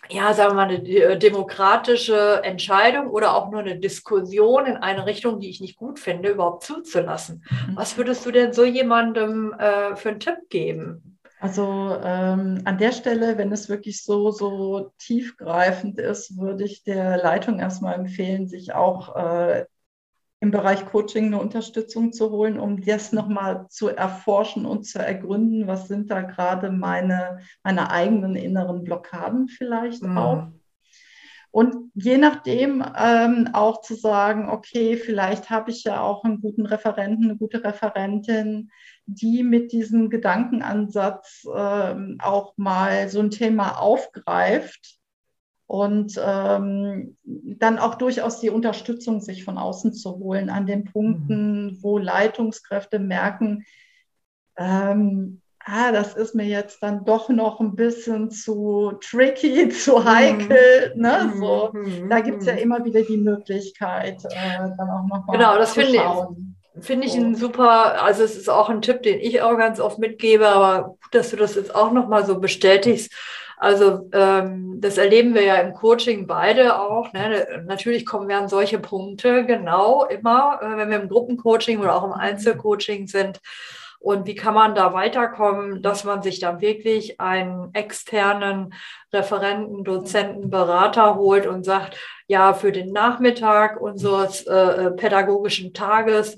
[0.09, 5.05] ja, sagen wir mal, eine äh, demokratische Entscheidung oder auch nur eine Diskussion in eine
[5.05, 7.43] Richtung, die ich nicht gut finde, überhaupt zuzulassen.
[7.49, 7.75] Mhm.
[7.75, 11.19] Was würdest du denn so jemandem äh, für einen Tipp geben?
[11.39, 17.17] Also ähm, an der Stelle, wenn es wirklich so, so tiefgreifend ist, würde ich der
[17.17, 19.65] Leitung erstmal empfehlen, sich auch äh,
[20.41, 25.67] im Bereich Coaching eine Unterstützung zu holen, um das nochmal zu erforschen und zu ergründen,
[25.67, 30.17] was sind da gerade meine, meine eigenen inneren Blockaden vielleicht mhm.
[30.17, 30.47] auch.
[31.55, 36.65] Und je nachdem ähm, auch zu sagen, okay, vielleicht habe ich ja auch einen guten
[36.65, 38.71] Referenten, eine gute Referentin,
[39.05, 44.94] die mit diesem Gedankenansatz ähm, auch mal so ein Thema aufgreift
[45.67, 51.65] und ähm, dann auch durchaus die Unterstützung sich von außen zu holen an den Punkten,
[51.65, 51.77] mhm.
[51.81, 53.65] wo Leitungskräfte merken,
[54.57, 60.05] ähm, ah, das ist mir jetzt dann doch noch ein bisschen zu tricky, zu mhm.
[60.05, 60.93] heikel.
[60.95, 61.01] Mhm.
[61.01, 61.33] Ne?
[61.37, 62.09] So, mhm.
[62.09, 62.59] Da gibt es ja mhm.
[62.59, 66.55] immer wieder die Möglichkeit, äh, dann auch nochmal genau, das zu finde schauen.
[66.77, 69.79] Ich, finde ich ein super, also es ist auch ein Tipp, den ich auch ganz
[69.79, 73.11] oft mitgebe, aber gut, dass du das jetzt auch nochmal so bestätigst.
[73.65, 77.11] Also ähm, das erleben wir ja im Coaching beide auch.
[77.13, 77.63] Ne?
[77.65, 82.03] Natürlich kommen wir an solche Punkte genau immer, äh, wenn wir im Gruppencoaching oder auch
[82.03, 83.41] im Einzelcoaching sind.
[83.97, 88.75] Und wie kann man da weiterkommen, dass man sich dann wirklich einen externen
[89.13, 96.37] Referenten, Dozenten, Berater holt und sagt, ja, für den Nachmittag unseres äh, äh pädagogischen Tages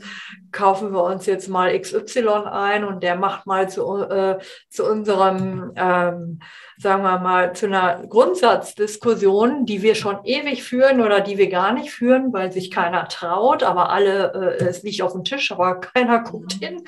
[0.51, 4.37] kaufen wir uns jetzt mal XY ein und der macht mal zu, äh,
[4.69, 6.39] zu unserem, ähm,
[6.77, 11.73] sagen wir mal, zu einer Grundsatzdiskussion, die wir schon ewig führen oder die wir gar
[11.73, 15.79] nicht führen, weil sich keiner traut, aber alle, äh, es liegt auf dem Tisch, aber
[15.79, 16.83] keiner guckt hin,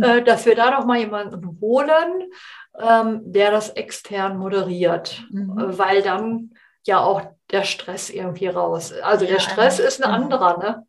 [0.00, 2.30] äh, dass wir da doch mal jemanden holen,
[2.78, 5.58] ähm, der das extern moderiert, mhm.
[5.58, 6.54] Äh, weil dann
[6.86, 8.92] ja auch der Stress irgendwie raus.
[8.92, 10.24] Also der Stress ist ein mhm.
[10.24, 10.86] anderer, ne?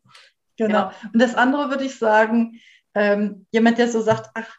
[0.56, 0.78] Genau.
[0.78, 0.92] Ja.
[1.12, 2.60] Und das andere würde ich sagen,
[2.94, 4.56] ähm, jemand, der so sagt, ach,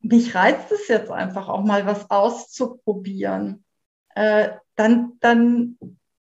[0.00, 3.64] mich reizt es jetzt einfach auch mal was auszuprobieren,
[4.14, 5.78] äh, dann, dann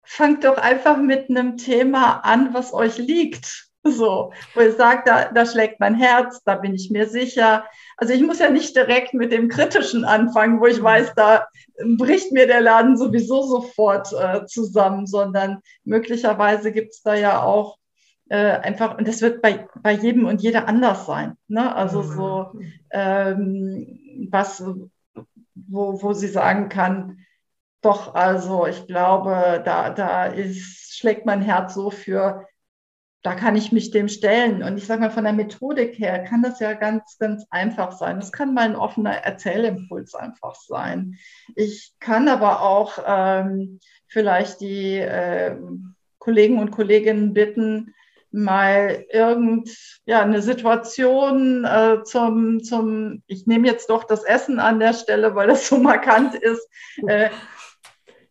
[0.04, 3.69] fangt doch einfach mit einem Thema an, was euch liegt.
[3.84, 7.66] So, wo ich sage, da, da schlägt mein Herz, da bin ich mir sicher.
[7.96, 11.48] Also ich muss ja nicht direkt mit dem Kritischen anfangen, wo ich weiß, da
[11.98, 17.78] bricht mir der Laden sowieso sofort äh, zusammen, sondern möglicherweise gibt es da ja auch
[18.30, 21.38] äh, einfach, und das wird bei, bei jedem und jeder anders sein.
[21.48, 21.74] Ne?
[21.74, 22.74] Also so mhm.
[22.92, 24.62] ähm, was,
[25.56, 27.26] wo, wo sie sagen kann,
[27.82, 32.46] doch, also ich glaube, da, da ist, schlägt mein Herz so für,
[33.22, 34.64] da kann ich mich dem stellen.
[34.64, 38.20] Und ich sage mal, von der Methodik her kann das ja ganz, ganz einfach sein.
[38.20, 41.18] Das kann mal ein offener Erzählimpuls einfach sein.
[41.56, 45.58] Ich kann aber auch ähm, vielleicht die äh,
[46.18, 47.94] Kollegen und Kolleginnen bitten,
[48.32, 49.70] mal irgend
[50.06, 55.34] ja eine Situation äh, zum zum ich nehme jetzt doch das Essen an der Stelle,
[55.34, 56.70] weil das so markant ist,
[57.08, 57.30] äh,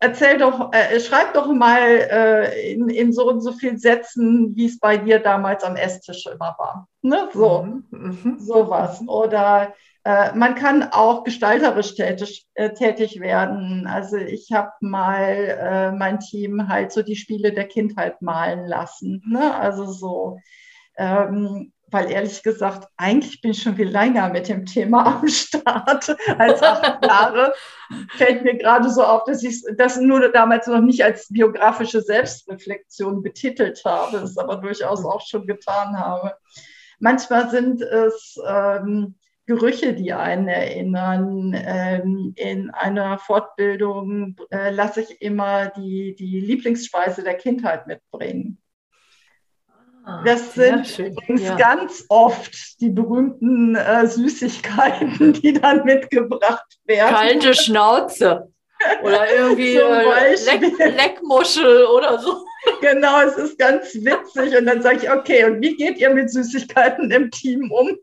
[0.01, 4.67] erzähl doch, äh, schreib doch mal äh, in, in so und so viel Sätzen, wie
[4.67, 6.89] es bei dir damals am Esstisch immer war.
[7.03, 7.29] Ne?
[7.33, 7.85] So, mhm.
[7.91, 8.39] mhm.
[8.39, 9.03] sowas.
[9.07, 13.87] Oder äh, man kann auch gestalterisch tätig, äh, tätig werden.
[13.87, 19.23] Also ich habe mal äh, mein Team halt so die Spiele der Kindheit malen lassen.
[19.27, 19.55] Ne?
[19.55, 20.39] Also so.
[20.97, 26.17] Ähm, weil ehrlich gesagt, eigentlich bin ich schon viel länger mit dem Thema am Start
[26.39, 27.55] als acht Jahre.
[28.17, 33.23] Fällt mir gerade so auf, dass ich das nur damals noch nicht als biografische Selbstreflexion
[33.23, 36.35] betitelt habe, es aber durchaus auch schon getan habe.
[36.99, 39.15] Manchmal sind es ähm,
[39.47, 41.55] Gerüche, die einen erinnern.
[41.57, 48.59] Ähm, in einer Fortbildung äh, lasse ich immer die, die Lieblingsspeise der Kindheit mitbringen.
[50.09, 50.97] Ah, das sind
[51.29, 51.55] ja.
[51.57, 57.15] ganz oft die berühmten äh, Süßigkeiten, die dann mitgebracht werden.
[57.15, 58.51] Kalte Schnauze.
[59.03, 62.45] Oder irgendwie äh, Leck, Leckmuschel oder so.
[62.81, 64.57] Genau, es ist ganz witzig.
[64.59, 67.97] Und dann sage ich, okay, und wie geht ihr mit Süßigkeiten im Team um?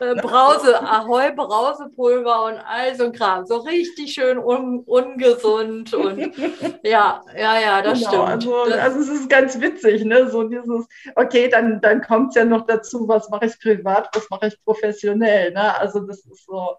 [0.00, 3.46] Äh, Brause, Ahoi, Brausepulver und all so ein Kram.
[3.46, 6.18] So richtig schön un, ungesund und
[6.82, 8.28] ja, ja, ja, das genau, stimmt.
[8.28, 10.30] Also, also es ist ganz witzig, ne?
[10.30, 14.28] So dieses, okay, dann, dann kommt es ja noch dazu, was mache ich privat, was
[14.30, 15.52] mache ich professionell.
[15.52, 15.78] Ne?
[15.78, 16.76] Also das ist so,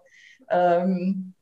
[0.48, 1.34] ähm,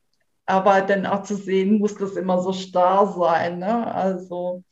[0.46, 3.58] aber dann auch zu sehen, muss das immer so starr sein.
[3.58, 3.94] Ne?
[3.94, 4.64] Also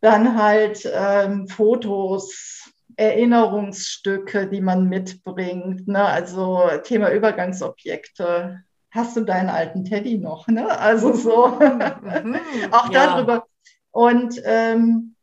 [0.00, 2.67] dann halt ähm, Fotos
[2.98, 5.86] Erinnerungsstücke, die man mitbringt.
[5.86, 6.04] Ne?
[6.04, 8.64] Also Thema Übergangsobjekte.
[8.90, 10.48] Hast du deinen alten Teddy noch?
[10.48, 10.76] Ne?
[10.78, 12.36] Also so mhm.
[12.72, 13.06] auch ja.
[13.06, 13.46] darüber.
[13.92, 15.14] Und ähm,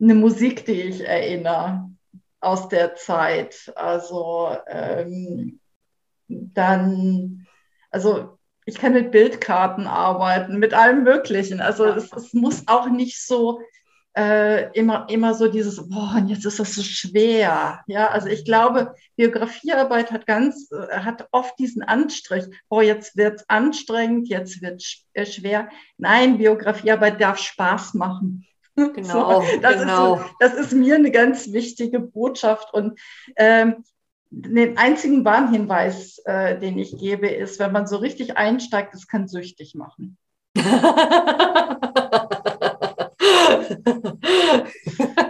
[0.00, 1.90] eine Musik, die ich erinnere
[2.40, 3.72] aus der Zeit.
[3.74, 5.58] Also ähm,
[6.28, 7.48] dann,
[7.90, 11.60] also ich kann mit Bildkarten arbeiten, mit allem Möglichen.
[11.60, 13.60] Also es, es, muss auch nicht so
[14.16, 17.82] äh, immer, immer so dieses, boah, und jetzt ist das so schwer.
[17.86, 23.44] Ja, also ich glaube, Biografiearbeit hat ganz, äh, hat oft diesen Anstrich, boah, jetzt wird's
[23.48, 25.68] anstrengend, jetzt wird äh, schwer.
[25.98, 28.44] Nein, Biografiearbeit darf Spaß machen.
[28.94, 30.16] Genau, so, das, genau.
[30.16, 33.00] Ist so, das ist mir eine ganz wichtige Botschaft und
[33.36, 33.84] ähm,
[34.28, 39.28] den einzigen Warnhinweis, äh, den ich gebe, ist, wenn man so richtig einsteigt, es kann
[39.28, 40.18] süchtig machen.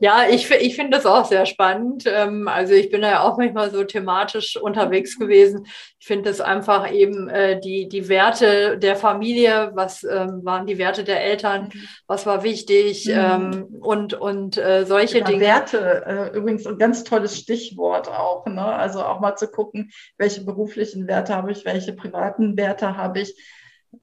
[0.00, 2.04] ja, ich, ich finde das auch sehr spannend.
[2.06, 5.66] Ähm, also ich bin da ja auch manchmal so thematisch unterwegs gewesen.
[5.98, 10.78] Ich finde es einfach eben äh, die, die Werte der Familie, was ähm, waren die
[10.78, 11.88] Werte der Eltern, mhm.
[12.06, 13.12] was war wichtig mhm.
[13.14, 15.40] ähm, und, und äh, solche ja, Dinge.
[15.40, 18.46] Werte, äh, übrigens ein ganz tolles Stichwort auch.
[18.46, 18.64] Ne?
[18.64, 23.34] Also auch mal zu gucken, welche beruflichen Werte habe ich, welche privaten Werte habe ich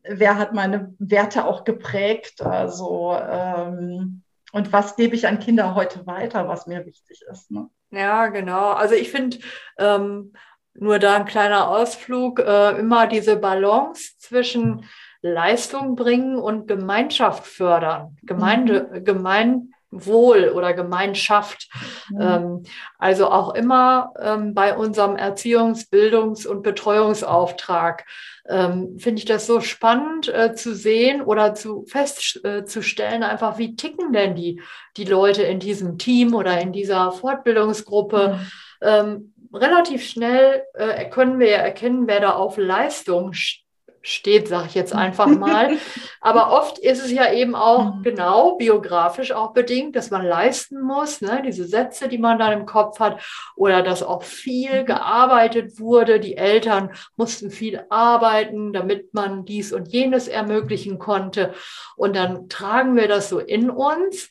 [0.03, 2.41] wer hat meine Werte auch geprägt?
[2.41, 7.49] Also ähm, und was gebe ich an Kinder heute weiter, was mir wichtig ist.
[7.49, 7.69] Ne?
[7.89, 8.71] Ja, genau.
[8.71, 9.39] Also ich finde
[9.77, 10.33] ähm,
[10.75, 14.85] nur da ein kleiner Ausflug, äh, immer diese Balance zwischen
[15.21, 19.05] Leistung bringen und Gemeinschaft fördern, Gemeinde, mhm.
[19.05, 21.69] Gemein, Wohl oder Gemeinschaft.
[22.09, 22.21] Mhm.
[22.21, 22.63] Ähm,
[22.97, 28.05] also auch immer ähm, bei unserem Erziehungs-, Bildungs- und Betreuungsauftrag
[28.47, 33.75] ähm, finde ich das so spannend äh, zu sehen oder zu festzustellen, äh, einfach wie
[33.75, 34.61] ticken denn die,
[34.97, 38.39] die Leute in diesem Team oder in dieser Fortbildungsgruppe.
[38.39, 38.47] Mhm.
[38.81, 43.62] Ähm, relativ schnell äh, können wir erkennen, wer da auf Leistung steht
[44.03, 45.77] steht, sage ich jetzt einfach mal.
[46.21, 48.03] Aber oft ist es ja eben auch mhm.
[48.03, 51.41] genau biografisch auch bedingt, dass man leisten muss, ne?
[51.43, 53.23] diese Sätze, die man dann im Kopf hat,
[53.55, 54.85] oder dass auch viel mhm.
[54.85, 56.19] gearbeitet wurde.
[56.19, 61.53] Die Eltern mussten viel arbeiten, damit man dies und jenes ermöglichen konnte.
[61.95, 64.29] Und dann tragen wir das so in uns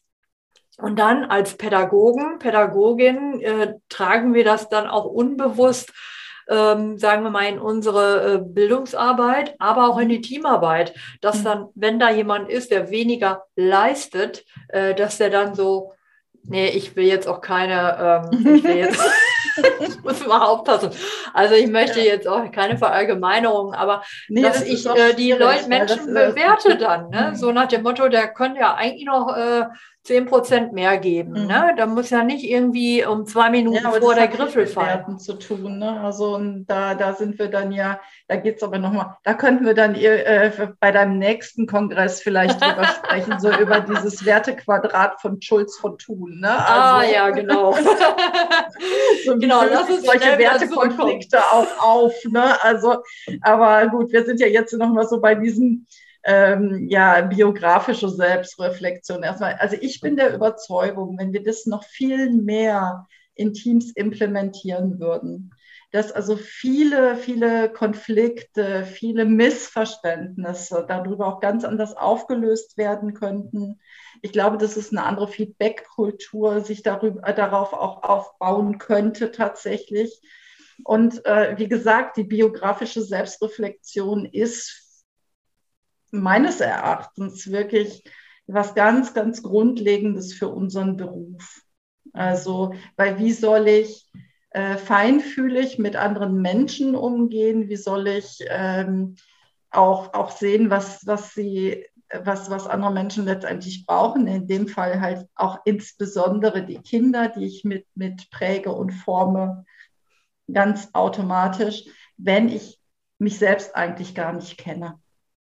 [0.78, 5.92] Und dann als Pädagogen, Pädagogin äh, tragen wir das dann auch unbewusst,
[6.52, 11.44] ähm, sagen wir mal, in unsere äh, Bildungsarbeit, aber auch in die Teamarbeit, dass mhm.
[11.44, 15.92] dann, wenn da jemand ist, der weniger leistet, äh, dass der dann so,
[16.44, 19.00] nee, ich will jetzt auch keine, ähm, ich will jetzt
[19.80, 20.90] ich muss mal aufpassen.
[21.32, 22.06] Also ich möchte ja.
[22.06, 27.10] jetzt auch keine Verallgemeinerung, aber nee, dass das ich äh, die Leute, Menschen bewerte dann,
[27.10, 27.30] ne?
[27.30, 27.36] Mhm.
[27.36, 29.64] so nach dem Motto, der könnte ja eigentlich noch äh,
[30.04, 31.30] 10 Prozent mehr geben.
[31.30, 31.46] Mhm.
[31.46, 31.74] Ne?
[31.76, 35.18] Da muss ja nicht irgendwie um zwei Minuten ja, vor der Griffel fallen.
[35.18, 35.78] zu tun.
[35.78, 36.00] Ne?
[36.00, 39.64] Also und da, da sind wir dann ja, da geht es aber nochmal, da könnten
[39.64, 45.40] wir dann äh, bei deinem nächsten Kongress vielleicht drüber sprechen, so über dieses Wertequadrat von
[45.40, 46.40] Schulz von Thun.
[46.40, 46.50] Ne?
[46.50, 47.72] Ah, also, ah ja, genau.
[49.24, 52.14] so genau, lass uns solche Wertekonflikte auch auf.
[52.28, 52.60] Ne?
[52.62, 53.02] Also,
[53.40, 55.86] aber gut, wir sind ja jetzt nochmal so bei diesen
[56.24, 59.54] ähm, ja, biografische Selbstreflexion erstmal.
[59.54, 65.52] Also ich bin der Überzeugung, wenn wir das noch viel mehr in Teams implementieren würden,
[65.90, 73.80] dass also viele, viele Konflikte, viele Missverständnisse darüber auch ganz anders aufgelöst werden könnten.
[74.22, 80.22] Ich glaube, dass es eine andere Feedback-Kultur sich darüber, äh, darauf auch aufbauen könnte tatsächlich.
[80.85, 84.91] Und äh, wie gesagt, die biografische Selbstreflexion ist
[86.12, 88.05] meines Erachtens wirklich
[88.46, 91.62] was ganz, ganz Grundlegendes für unseren Beruf.
[92.12, 94.11] Also, weil wie soll ich
[94.51, 97.68] äh, feinfühlig mit anderen Menschen umgehen?
[97.68, 99.16] Wie soll ich ähm,
[99.70, 105.01] auch, auch sehen, was, was sie was, was andere Menschen letztendlich brauchen, in dem Fall
[105.01, 109.64] halt auch insbesondere die Kinder, die ich mit, mit präge und forme,
[110.53, 111.85] ganz automatisch,
[112.16, 112.79] wenn ich
[113.18, 115.01] mich selbst eigentlich gar nicht kenne.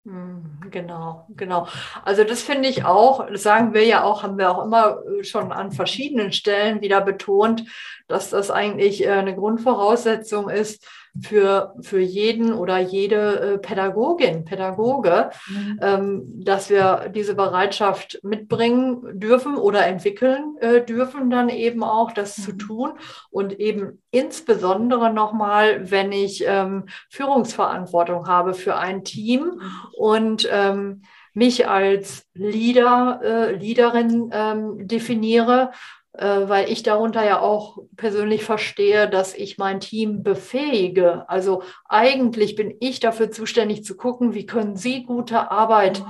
[0.04, 1.68] Hm, genau, genau.
[2.04, 5.24] Also das finde ich auch, das sagen wir ja auch, haben wir auch immer äh,
[5.24, 7.66] schon an verschiedenen Stellen wieder betont,
[8.08, 10.88] dass das eigentlich äh, eine Grundvoraussetzung ist,
[11.20, 15.80] für, für jeden oder jede äh, Pädagogin, Pädagoge, mhm.
[15.82, 22.38] ähm, dass wir diese Bereitschaft mitbringen dürfen oder entwickeln äh, dürfen, dann eben auch das
[22.38, 22.44] mhm.
[22.44, 22.92] zu tun.
[23.30, 29.72] Und eben insbesondere nochmal, wenn ich ähm, Führungsverantwortung habe für ein Team mhm.
[29.98, 31.02] und ähm,
[31.34, 35.72] mich als Leader, äh, Leaderin ähm, definiere
[36.14, 41.30] weil ich darunter ja auch persönlich verstehe, dass ich mein Team befähige.
[41.30, 46.04] Also eigentlich bin ich dafür zuständig zu gucken, wie können Sie gute Arbeit,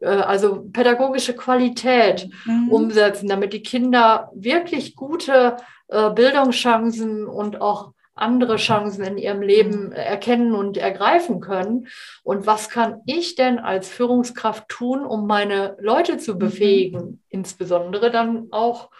[0.00, 0.08] mhm.
[0.08, 2.68] also pädagogische Qualität mhm.
[2.68, 5.56] umsetzen, damit die Kinder wirklich gute
[5.88, 9.92] äh, Bildungschancen und auch andere Chancen in ihrem Leben mhm.
[9.92, 11.88] erkennen und ergreifen können.
[12.22, 16.38] Und was kann ich denn als Führungskraft tun, um meine Leute zu mhm.
[16.38, 18.90] befähigen, insbesondere dann auch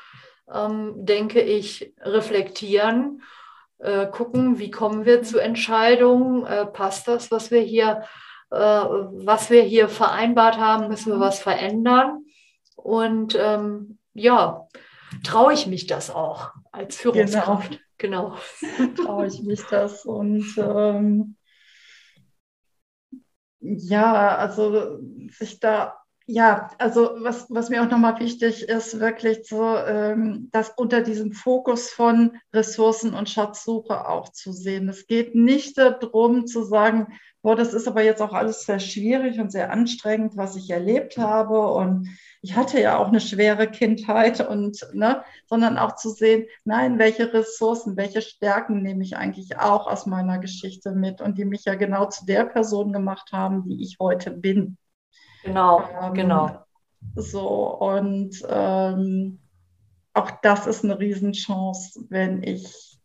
[0.52, 3.22] ähm, denke ich, reflektieren,
[3.78, 8.04] äh, gucken, wie kommen wir zu Entscheidungen, äh, passt das, was wir hier,
[8.50, 12.24] äh, was wir hier vereinbart haben, müssen wir was verändern.
[12.76, 14.68] Und ähm, ja,
[15.22, 17.80] traue ich mich das auch als Führungskraft.
[17.98, 18.36] Genau.
[18.76, 18.94] genau.
[19.04, 20.04] traue ich mich das.
[20.04, 21.36] Und ähm,
[23.60, 24.98] ja, also
[25.30, 30.70] sich da ja, also was, was mir auch nochmal wichtig ist, wirklich so, ähm, das
[30.70, 34.88] unter diesem Fokus von Ressourcen und Schatzsuche auch zu sehen.
[34.88, 37.08] Es geht nicht darum zu sagen,
[37.42, 41.18] boah, das ist aber jetzt auch alles sehr schwierig und sehr anstrengend, was ich erlebt
[41.18, 41.60] habe.
[41.60, 42.08] Und
[42.40, 47.34] ich hatte ja auch eine schwere Kindheit und, ne, sondern auch zu sehen, nein, welche
[47.34, 51.74] Ressourcen, welche Stärken nehme ich eigentlich auch aus meiner Geschichte mit und die mich ja
[51.74, 54.78] genau zu der Person gemacht haben, die ich heute bin.
[55.44, 56.64] Genau, ähm, genau.
[57.16, 59.38] So, und ähm,
[60.14, 62.98] auch das ist eine Riesenchance, wenn ich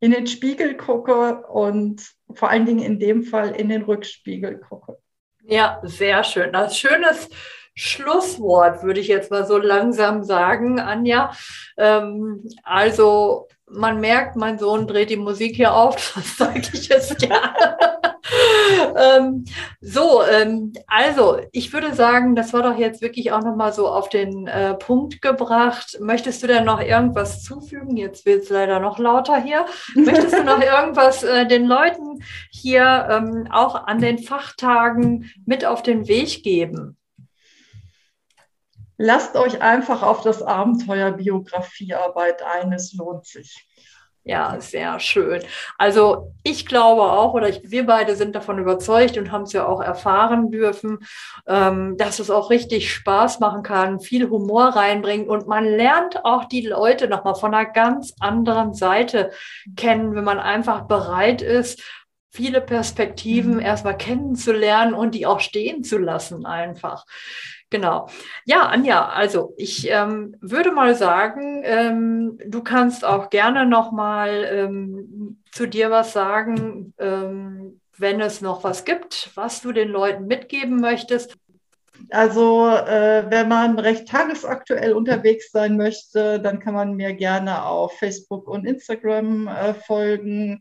[0.00, 4.98] in den Spiegel gucke und vor allen Dingen in dem Fall in den Rückspiegel gucke.
[5.42, 6.52] Ja, sehr schön.
[6.52, 7.28] Das schönes
[7.74, 11.32] Schlusswort würde ich jetzt mal so langsam sagen, Anja.
[11.76, 17.18] Ähm, also man merkt, mein Sohn dreht die Musik hier auf, das sage ich jetzt
[17.18, 17.93] gerne.
[18.96, 19.44] Ähm,
[19.80, 24.08] so, ähm, also ich würde sagen, das war doch jetzt wirklich auch nochmal so auf
[24.08, 25.98] den äh, Punkt gebracht.
[26.00, 27.96] Möchtest du denn noch irgendwas zufügen?
[27.96, 29.66] Jetzt wird es leider noch lauter hier.
[29.94, 35.82] Möchtest du noch irgendwas äh, den Leuten hier ähm, auch an den Fachtagen mit auf
[35.82, 36.96] den Weg geben?
[38.96, 43.66] Lasst euch einfach auf das Abenteuer Biografiearbeit ein, es lohnt sich.
[44.26, 45.42] Ja, sehr schön.
[45.76, 49.66] Also ich glaube auch, oder ich, wir beide sind davon überzeugt und haben es ja
[49.66, 51.00] auch erfahren dürfen,
[51.46, 56.46] ähm, dass es auch richtig Spaß machen kann, viel Humor reinbringt und man lernt auch
[56.46, 59.30] die Leute nochmal von einer ganz anderen Seite
[59.76, 61.82] kennen, wenn man einfach bereit ist,
[62.30, 63.60] viele Perspektiven mhm.
[63.60, 67.04] erstmal kennenzulernen und die auch stehen zu lassen einfach.
[67.70, 68.08] Genau.
[68.44, 74.44] Ja, Anja, also ich ähm, würde mal sagen, ähm, du kannst auch gerne noch mal
[74.48, 80.26] ähm, zu dir was sagen, ähm, wenn es noch was gibt, was du den Leuten
[80.26, 81.36] mitgeben möchtest.
[82.10, 87.98] Also äh, wenn man recht tagesaktuell unterwegs sein möchte, dann kann man mir gerne auf
[87.98, 90.60] Facebook und Instagram äh, folgen.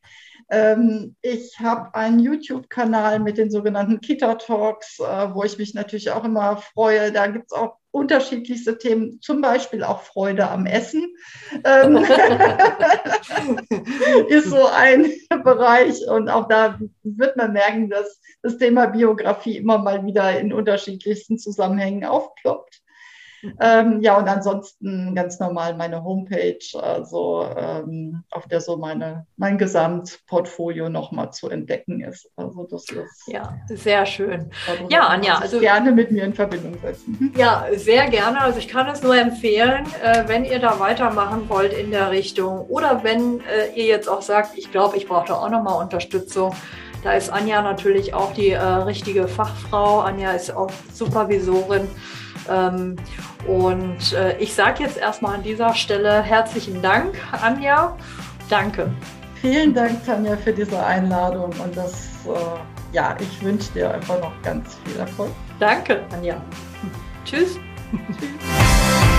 [0.50, 6.24] Ähm, ich habe einen YouTube-Kanal mit den sogenannten Kita-Talks, äh, wo ich mich natürlich auch
[6.24, 7.12] immer freue.
[7.12, 11.16] Da gibt es auch unterschiedlichste Themen, zum Beispiel auch Freude am Essen.
[11.64, 11.98] Ähm,
[14.28, 15.12] ist so ein
[15.44, 20.52] Bereich und auch da wird man merken, dass das Thema Biografie immer mal wieder in
[20.54, 22.83] unterschiedlichsten Zusammenhängen aufploppt.
[23.60, 29.58] Ähm, ja, und ansonsten ganz normal meine Homepage, also ähm, auf der so meine, mein
[29.58, 32.30] Gesamtportfolio nochmal zu entdecken ist.
[32.36, 34.50] Also das ist ja sehr schön.
[34.70, 37.34] Also ja, Anja, also gerne mit mir in Verbindung setzen.
[37.44, 38.42] Ja, sehr gerne.
[38.42, 42.62] Also ich kann es nur empfehlen, äh, wenn ihr da weitermachen wollt in der Richtung
[42.68, 46.56] oder wenn äh, ihr jetzt auch sagt, ich glaube, ich brauche da auch nochmal Unterstützung.
[47.04, 50.00] Da ist Anja natürlich auch die äh, richtige Fachfrau.
[50.00, 51.90] Anja ist auch Supervisorin.
[52.50, 52.96] Ähm,
[53.48, 57.96] und äh, ich sage jetzt erstmal an dieser Stelle herzlichen Dank, Anja.
[58.50, 58.92] Danke.
[59.42, 64.34] Vielen Dank, Tanja, für diese Einladung und das, äh, ja, ich wünsche dir einfach noch
[64.42, 65.32] ganz viel Erfolg.
[65.60, 66.42] Danke, Anja.
[67.26, 67.60] Tschüss.
[68.20, 69.10] Tschüss.